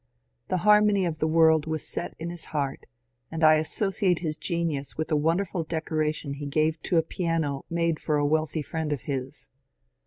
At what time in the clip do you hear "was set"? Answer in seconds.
1.67-2.15